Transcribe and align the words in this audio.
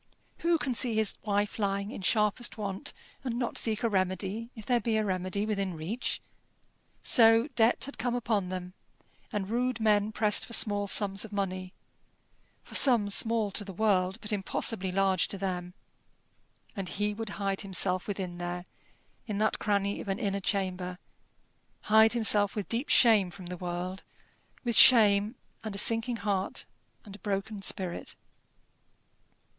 Who 0.39 0.57
can 0.57 0.73
see 0.73 0.95
his 0.95 1.19
wife 1.21 1.59
lying 1.59 1.91
in 1.91 2.01
sharpest 2.01 2.57
want, 2.57 2.91
and 3.23 3.37
not 3.37 3.55
seek 3.59 3.83
a 3.83 3.87
remedy 3.87 4.49
if 4.55 4.65
there 4.65 4.79
be 4.79 4.97
a 4.97 5.05
remedy 5.05 5.45
within 5.45 5.75
reach? 5.75 6.19
So 7.03 7.49
debt 7.49 7.83
had 7.85 7.99
come 7.99 8.15
upon 8.15 8.49
them, 8.49 8.73
and 9.31 9.47
rude 9.47 9.79
men 9.79 10.11
pressed 10.11 10.43
for 10.47 10.53
small 10.53 10.87
sums 10.87 11.23
of 11.23 11.31
money 11.31 11.71
for 12.63 12.73
sums 12.73 13.13
small 13.13 13.51
to 13.51 13.63
the 13.63 13.73
world, 13.75 14.17
but 14.21 14.33
impossibly 14.33 14.91
large 14.91 15.27
to 15.27 15.37
them. 15.37 15.75
And 16.75 16.89
he 16.89 17.13
would 17.13 17.29
hide 17.37 17.61
himself 17.61 18.07
within 18.07 18.39
there, 18.39 18.65
in 19.27 19.37
that 19.37 19.59
cranny 19.59 20.01
of 20.01 20.07
an 20.07 20.17
inner 20.17 20.41
chamber 20.41 20.97
hide 21.81 22.13
himself 22.13 22.55
with 22.55 22.67
deep 22.67 22.89
shame 22.89 23.29
from 23.29 23.45
the 23.45 23.57
world, 23.57 24.01
with 24.63 24.75
shame, 24.75 25.35
and 25.63 25.75
a 25.75 25.77
sinking 25.77 26.15
heart, 26.25 26.65
and 27.05 27.15
a 27.15 27.19
broken 27.19 27.61
spirit. 27.61 28.15